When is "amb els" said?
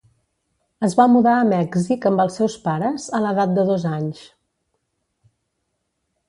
2.11-2.37